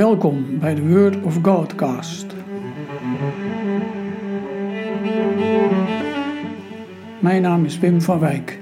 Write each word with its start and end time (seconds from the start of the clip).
Welkom 0.00 0.58
bij 0.58 0.74
de 0.74 0.88
Word 0.88 1.22
of 1.22 1.38
Godcast. 1.42 2.26
Mijn 7.18 7.42
naam 7.42 7.64
is 7.64 7.78
Wim 7.78 8.02
van 8.02 8.18
Wijk. 8.18 8.58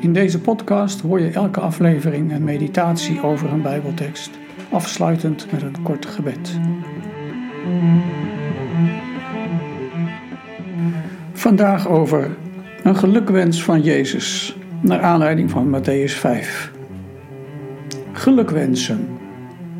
In 0.00 0.12
deze 0.12 0.40
podcast 0.40 1.00
hoor 1.00 1.20
je 1.20 1.30
elke 1.30 1.60
aflevering 1.60 2.32
een 2.32 2.44
meditatie 2.44 3.22
over 3.22 3.52
een 3.52 3.62
Bijbeltekst, 3.62 4.30
afsluitend 4.70 5.52
met 5.52 5.62
een 5.62 5.82
kort 5.82 6.06
gebed. 6.06 6.58
Vandaag 11.32 11.88
over 11.88 12.36
een 12.82 12.96
gelukwens 12.96 13.62
van 13.62 13.82
Jezus, 13.82 14.56
naar 14.80 15.00
aanleiding 15.00 15.50
van 15.50 15.80
Matthäus 15.80 16.12
5. 16.12 16.72
Gelukwensen. 18.12 19.17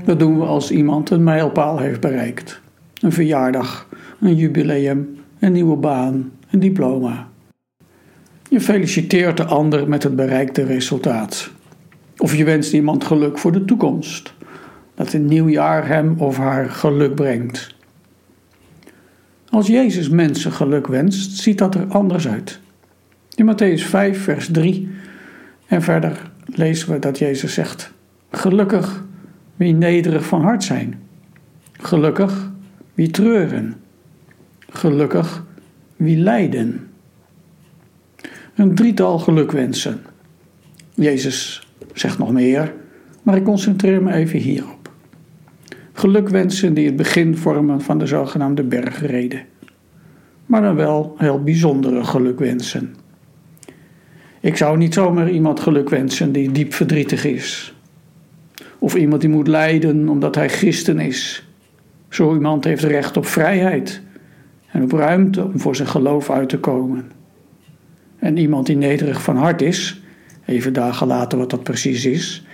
Dat 0.09 0.19
doen 0.19 0.39
we 0.39 0.45
als 0.45 0.71
iemand 0.71 1.11
een 1.11 1.23
mijlpaal 1.23 1.79
heeft 1.79 2.01
bereikt. 2.01 2.61
Een 3.01 3.13
verjaardag, 3.13 3.89
een 4.21 4.37
jubileum, 4.37 5.19
een 5.39 5.53
nieuwe 5.53 5.77
baan, 5.77 6.33
een 6.51 6.61
diploma. 6.61 7.29
Je 8.51 8.61
feliciteert 8.61 9.37
de 9.37 9.45
ander 9.45 9.89
met 9.89 10.03
het 10.03 10.17
bereikte 10.17 10.63
resultaat. 10.63 11.51
Of 12.17 12.35
je 12.35 12.45
wenst 12.45 12.73
iemand 12.73 13.05
geluk 13.05 13.39
voor 13.39 13.53
de 13.53 13.65
toekomst. 13.65 14.35
Dat 14.95 15.13
een 15.13 15.27
nieuw 15.27 15.49
jaar 15.49 15.87
hem 15.87 16.15
of 16.19 16.37
haar 16.37 16.71
geluk 16.71 17.15
brengt. 17.15 17.75
Als 19.49 19.67
Jezus 19.67 20.09
mensen 20.09 20.53
geluk 20.53 20.87
wenst, 20.87 21.39
ziet 21.39 21.59
dat 21.59 21.75
er 21.75 21.87
anders 21.89 22.29
uit. 22.29 22.61
In 23.35 23.53
Matthäus 23.53 23.83
5, 23.83 24.23
vers 24.23 24.49
3 24.53 24.89
en 25.67 25.83
verder 25.83 26.31
lezen 26.45 26.93
we 26.93 26.99
dat 26.99 27.19
Jezus 27.19 27.55
zegt: 27.55 27.93
Gelukkig 28.31 29.07
wie 29.59 29.75
nederig 29.75 30.27
van 30.27 30.43
hart 30.43 30.65
zijn. 30.65 31.01
Gelukkig 31.73 32.51
wie 32.95 33.11
treuren. 33.11 33.75
Gelukkig 34.69 35.45
wie 35.97 36.17
lijden. 36.17 36.89
Een 38.55 38.75
drietal 38.75 39.19
gelukwensen. 39.19 40.01
Jezus 40.95 41.69
zegt 41.93 42.19
nog 42.19 42.33
meer, 42.33 42.75
maar 43.23 43.37
ik 43.37 43.45
concentreer 43.45 44.03
me 44.03 44.13
even 44.13 44.39
hierop. 44.39 44.91
Gelukwensen 45.93 46.75
die 46.75 46.87
het 46.87 46.97
begin 46.97 47.37
vormen 47.37 47.81
van 47.81 47.99
de 47.99 48.07
zogenaamde 48.07 48.63
bergreden. 48.63 49.43
Maar 50.47 50.63
dan 50.63 50.75
wel 50.75 51.15
heel 51.17 51.43
bijzondere 51.43 52.05
gelukwensen. 52.05 52.95
Ik 54.41 54.57
zou 54.57 54.79
niet 54.79 54.95
zomaar 54.95 55.31
iemand 55.31 55.61
gelukwensen 55.61 56.33
die 56.33 56.53
diep 56.53 56.75
verdrietig 56.75 57.25
is 57.25 57.73
of 58.89 58.95
iemand 58.95 59.21
die 59.21 59.31
moet 59.31 59.49
lijden 59.49 60.09
omdat 60.09 60.35
hij 60.35 60.49
christen 60.49 60.99
is. 60.99 61.49
Zo 62.09 62.35
iemand 62.35 62.65
heeft 62.65 62.83
recht 62.83 63.17
op 63.17 63.27
vrijheid 63.27 64.03
en 64.71 64.83
op 64.83 64.93
ruimte 64.93 65.45
om 65.45 65.61
voor 65.61 65.77
zijn 65.77 65.89
geloof 65.89 66.31
uit 66.31 66.49
te 66.49 66.59
komen. 66.59 67.11
En 68.19 68.37
iemand 68.37 68.67
die 68.67 68.77
nederig 68.77 69.23
van 69.23 69.37
hart 69.37 69.63
is, 69.63 70.03
even 70.45 70.73
dagen 70.73 71.07
later 71.07 71.39
wat 71.39 71.51
dat 71.51 71.63
precies 71.63 72.05
is, 72.05 72.47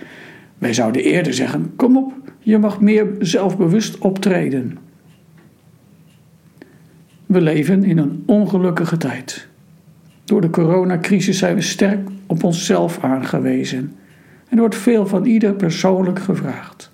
wij 0.57 0.73
zouden 0.73 1.03
eerder 1.03 1.33
zeggen: 1.33 1.73
kom 1.75 1.97
op, 1.97 2.13
je 2.39 2.57
mag 2.57 2.81
meer 2.81 3.07
zelfbewust 3.19 3.97
optreden. 3.97 4.77
We 7.25 7.41
leven 7.41 7.83
in 7.83 7.97
een 7.97 8.23
ongelukkige 8.25 8.97
tijd. 8.97 9.47
Door 10.23 10.41
de 10.41 10.49
coronacrisis 10.49 11.37
zijn 11.37 11.55
we 11.55 11.61
sterk 11.61 12.09
op 12.25 12.43
onszelf 12.43 12.99
aangewezen 13.03 13.95
er 14.55 14.61
wordt 14.61 14.75
veel 14.75 15.07
van 15.07 15.25
ieder 15.25 15.53
persoonlijk 15.53 16.19
gevraagd. 16.19 16.91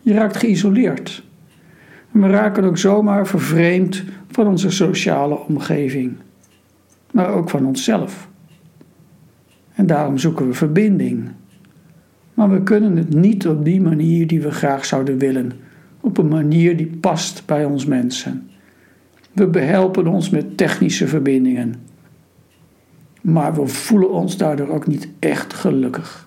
Je 0.00 0.12
raakt 0.12 0.36
geïsoleerd. 0.36 1.24
En 2.12 2.20
we 2.20 2.28
raken 2.28 2.64
ook 2.64 2.78
zomaar 2.78 3.26
vervreemd 3.26 4.04
van 4.30 4.46
onze 4.46 4.70
sociale 4.70 5.38
omgeving, 5.38 6.16
maar 7.10 7.28
ook 7.28 7.50
van 7.50 7.66
onszelf. 7.66 8.28
En 9.74 9.86
daarom 9.86 10.18
zoeken 10.18 10.46
we 10.46 10.54
verbinding. 10.54 11.28
Maar 12.34 12.50
we 12.50 12.62
kunnen 12.62 12.96
het 12.96 13.14
niet 13.14 13.46
op 13.46 13.64
die 13.64 13.80
manier 13.80 14.26
die 14.26 14.40
we 14.40 14.50
graag 14.50 14.84
zouden 14.84 15.18
willen, 15.18 15.52
op 16.00 16.18
een 16.18 16.28
manier 16.28 16.76
die 16.76 16.96
past 17.00 17.42
bij 17.46 17.64
ons 17.64 17.86
mensen. 17.86 18.50
We 19.32 19.46
behelpen 19.46 20.06
ons 20.06 20.30
met 20.30 20.56
technische 20.56 21.08
verbindingen, 21.08 21.74
maar 23.20 23.54
we 23.54 23.66
voelen 23.66 24.10
ons 24.10 24.36
daardoor 24.36 24.68
ook 24.68 24.86
niet 24.86 25.08
echt 25.18 25.54
gelukkig. 25.54 26.25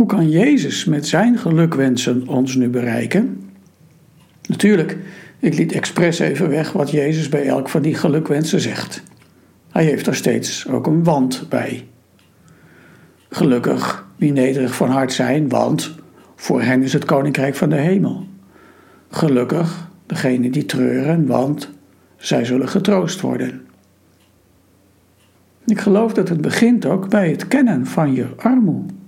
Hoe 0.00 0.08
kan 0.08 0.30
Jezus 0.30 0.84
met 0.84 1.06
zijn 1.06 1.38
gelukwensen 1.38 2.28
ons 2.28 2.54
nu 2.54 2.68
bereiken? 2.68 3.50
Natuurlijk, 4.48 4.96
ik 5.38 5.54
liet 5.54 5.72
expres 5.72 6.18
even 6.18 6.48
weg 6.48 6.72
wat 6.72 6.90
Jezus 6.90 7.28
bij 7.28 7.46
elk 7.46 7.68
van 7.68 7.82
die 7.82 7.94
gelukwensen 7.94 8.60
zegt. 8.60 9.02
Hij 9.70 9.84
heeft 9.84 10.06
er 10.06 10.14
steeds 10.14 10.68
ook 10.68 10.86
een 10.86 11.04
want 11.04 11.46
bij. 11.48 11.86
Gelukkig 13.28 14.06
wie 14.16 14.32
nederig 14.32 14.74
van 14.74 14.88
hart 14.88 15.12
zijn, 15.12 15.48
want 15.48 15.94
voor 16.36 16.62
hen 16.62 16.82
is 16.82 16.92
het 16.92 17.04
koninkrijk 17.04 17.54
van 17.54 17.68
de 17.68 17.76
hemel. 17.76 18.26
Gelukkig 19.10 19.88
degene 20.06 20.50
die 20.50 20.66
treuren, 20.66 21.26
want 21.26 21.70
zij 22.16 22.44
zullen 22.44 22.68
getroost 22.68 23.20
worden. 23.20 23.60
Ik 25.66 25.80
geloof 25.80 26.12
dat 26.12 26.28
het 26.28 26.40
begint 26.40 26.86
ook 26.86 27.08
bij 27.08 27.30
het 27.30 27.48
kennen 27.48 27.86
van 27.86 28.14
je 28.14 28.26
armoede 28.36 28.98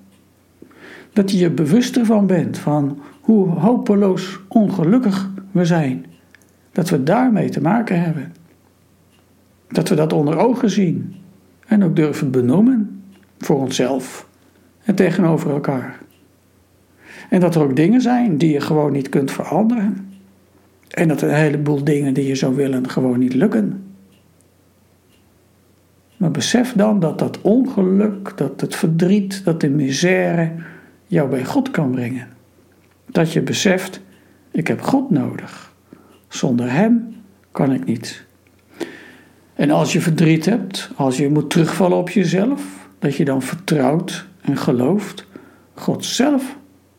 dat 1.13 1.31
je 1.31 1.39
je 1.39 1.51
bewust 1.51 1.97
ervan 1.97 2.27
bent 2.27 2.59
van 2.59 3.01
hoe 3.21 3.49
hopeloos 3.49 4.41
ongelukkig 4.49 5.31
we 5.51 5.65
zijn. 5.65 6.07
Dat 6.73 6.91
we 6.91 7.03
daarmee 7.03 7.49
te 7.49 7.61
maken 7.61 8.01
hebben. 8.03 8.33
Dat 9.69 9.89
we 9.89 9.95
dat 9.95 10.13
onder 10.13 10.39
ogen 10.39 10.71
zien 10.71 11.15
en 11.67 11.85
ook 11.85 11.97
durven 11.97 12.31
benoemen 12.31 13.03
voor 13.39 13.61
onszelf 13.61 14.29
en 14.85 14.95
tegenover 14.95 15.51
elkaar. 15.51 16.01
En 17.29 17.41
dat 17.41 17.55
er 17.55 17.63
ook 17.63 17.77
dingen 17.77 18.01
zijn 18.01 18.37
die 18.37 18.53
je 18.53 18.61
gewoon 18.61 18.93
niet 18.93 19.09
kunt 19.09 19.31
veranderen. 19.31 20.11
En 20.89 21.09
dat 21.09 21.23
een 21.23 21.35
heleboel 21.35 21.85
dingen 21.85 22.15
die 22.15 22.27
je 22.27 22.35
zou 22.35 22.55
willen 22.55 22.89
gewoon 22.89 23.19
niet 23.19 23.35
lukken. 23.35 23.85
Maar 26.17 26.31
besef 26.31 26.73
dan 26.73 27.01
dat 27.01 27.19
dat 27.19 27.41
ongeluk, 27.41 28.33
dat 28.37 28.61
het 28.61 28.77
verdriet, 28.77 29.45
dat 29.45 29.61
de 29.61 29.71
misère, 29.71 30.53
jou 31.13 31.29
bij 31.29 31.45
God 31.45 31.71
kan 31.71 31.91
brengen. 31.91 32.29
Dat 33.07 33.33
je 33.33 33.41
beseft, 33.41 34.01
ik 34.51 34.67
heb 34.67 34.81
God 34.81 35.11
nodig. 35.11 35.75
Zonder 36.29 36.73
Hem 36.73 37.15
kan 37.51 37.73
ik 37.73 37.85
niet. 37.85 38.25
En 39.55 39.71
als 39.71 39.93
je 39.93 40.01
verdriet 40.01 40.45
hebt, 40.45 40.91
als 40.97 41.17
je 41.17 41.29
moet 41.29 41.51
terugvallen 41.51 41.99
op 41.99 42.11
jezelf, 42.11 42.89
dat 42.99 43.17
je 43.17 43.25
dan 43.25 43.43
vertrouwt 43.43 44.27
en 44.41 44.57
gelooft, 44.57 45.27
God 45.75 46.05
zelf 46.05 46.57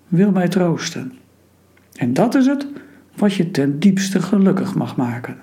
wil 0.08 0.32
mij 0.32 0.48
troosten. 0.48 1.14
En 1.94 2.14
dat 2.14 2.36
is 2.36 2.46
het 2.46 2.68
wat 3.16 3.34
je 3.34 3.52
ten 3.52 3.80
diepste 3.80 4.22
gelukkig 4.22 4.76
mag 4.76 4.96
maken. 4.96 5.38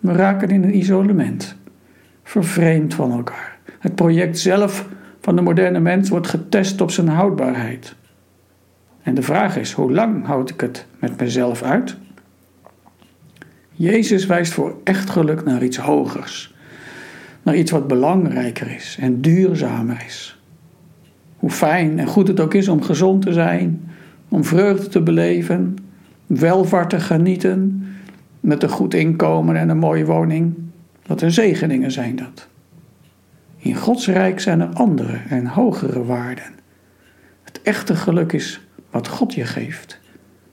We 0.00 0.12
raken 0.12 0.48
in 0.48 0.62
een 0.62 0.76
isolement, 0.76 1.56
vervreemd 2.22 2.94
van 2.94 3.12
elkaar. 3.12 3.58
Het 3.78 3.94
project 3.94 4.38
zelf 4.38 4.88
van 5.24 5.36
de 5.36 5.42
moderne 5.42 5.80
mens 5.80 6.08
wordt 6.08 6.26
getest 6.26 6.80
op 6.80 6.90
zijn 6.90 7.08
houdbaarheid. 7.08 7.94
En 9.02 9.14
de 9.14 9.22
vraag 9.22 9.56
is: 9.56 9.72
hoe 9.72 9.92
lang 9.92 10.26
houd 10.26 10.50
ik 10.50 10.60
het 10.60 10.86
met 10.98 11.20
mezelf 11.20 11.62
uit? 11.62 11.96
Jezus 13.70 14.26
wijst 14.26 14.52
voor 14.52 14.76
echt 14.82 15.10
geluk 15.10 15.44
naar 15.44 15.62
iets 15.62 15.76
hogers, 15.76 16.54
naar 17.42 17.56
iets 17.56 17.70
wat 17.70 17.86
belangrijker 17.86 18.70
is 18.70 18.96
en 19.00 19.20
duurzamer 19.20 20.02
is. 20.06 20.40
Hoe 21.36 21.50
fijn 21.50 21.98
en 21.98 22.06
goed 22.06 22.28
het 22.28 22.40
ook 22.40 22.54
is 22.54 22.68
om 22.68 22.82
gezond 22.82 23.22
te 23.22 23.32
zijn, 23.32 23.90
om 24.28 24.44
vreugde 24.44 24.88
te 24.88 25.02
beleven, 25.02 25.76
welvaart 26.26 26.90
te 26.90 27.00
genieten, 27.00 27.86
met 28.40 28.62
een 28.62 28.68
goed 28.68 28.94
inkomen 28.94 29.56
en 29.56 29.68
een 29.68 29.78
mooie 29.78 30.04
woning. 30.04 30.54
Wat 31.06 31.22
een 31.22 31.32
zegeningen 31.32 31.90
zijn 31.90 32.16
dat. 32.16 32.48
In 33.64 33.76
Gods 33.76 34.06
rijk 34.06 34.40
zijn 34.40 34.60
er 34.60 34.68
andere 34.68 35.20
en 35.28 35.46
hogere 35.46 36.04
waarden. 36.04 36.52
Het 37.42 37.62
echte 37.62 37.94
geluk 37.96 38.32
is 38.32 38.60
wat 38.90 39.08
God 39.08 39.34
je 39.34 39.44
geeft. 39.44 40.00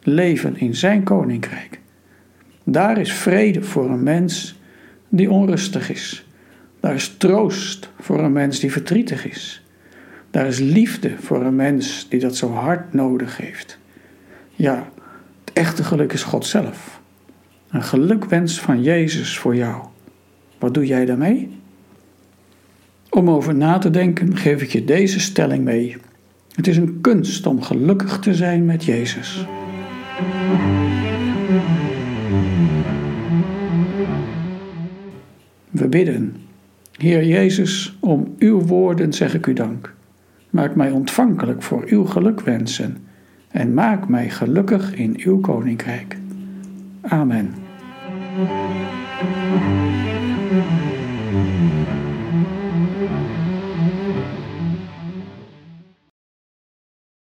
Leven 0.01 0.57
in 0.57 0.75
Zijn 0.75 1.03
koninkrijk. 1.03 1.79
Daar 2.63 2.97
is 2.97 3.13
vrede 3.13 3.63
voor 3.63 3.89
een 3.89 4.03
mens 4.03 4.59
die 5.09 5.31
onrustig 5.31 5.89
is. 5.89 6.27
Daar 6.79 6.93
is 6.93 7.17
troost 7.17 7.89
voor 7.99 8.19
een 8.19 8.31
mens 8.31 8.59
die 8.59 8.71
verdrietig 8.71 9.25
is. 9.25 9.65
Daar 10.29 10.47
is 10.47 10.59
liefde 10.59 11.15
voor 11.17 11.45
een 11.45 11.55
mens 11.55 12.09
die 12.09 12.19
dat 12.19 12.35
zo 12.35 12.51
hard 12.51 12.93
nodig 12.93 13.37
heeft. 13.37 13.79
Ja, 14.51 14.89
het 15.45 15.53
echte 15.53 15.83
geluk 15.83 16.13
is 16.13 16.23
God 16.23 16.45
zelf. 16.45 17.01
Een 17.69 17.83
gelukwens 17.83 18.59
van 18.59 18.83
Jezus 18.83 19.37
voor 19.37 19.55
jou. 19.55 19.83
Wat 20.59 20.73
doe 20.73 20.85
jij 20.85 21.05
daarmee? 21.05 21.60
Om 23.13 23.29
over 23.29 23.55
na 23.55 23.77
te 23.77 23.89
denken 23.89 24.37
geef 24.37 24.61
ik 24.61 24.69
je 24.69 24.85
deze 24.85 25.19
stelling 25.19 25.63
mee. 25.63 25.97
Het 26.55 26.67
is 26.67 26.77
een 26.77 27.01
kunst 27.01 27.45
om 27.45 27.61
gelukkig 27.61 28.19
te 28.19 28.33
zijn 28.33 28.65
met 28.65 28.83
Jezus. 28.83 29.45
We 35.69 35.87
bidden. 35.89 36.35
Heer 36.97 37.25
Jezus, 37.25 37.97
om 37.99 38.35
uw 38.39 38.61
woorden 38.61 39.13
zeg 39.13 39.33
ik 39.33 39.47
u 39.47 39.53
dank. 39.53 39.93
Maak 40.49 40.75
mij 40.75 40.91
ontvankelijk 40.91 41.61
voor 41.61 41.83
uw 41.87 42.05
gelukwensen 42.05 42.97
en 43.47 43.73
maak 43.73 44.07
mij 44.07 44.29
gelukkig 44.29 44.95
in 44.95 45.21
uw 45.23 45.39
koninkrijk. 45.39 46.17
Amen. 47.01 47.53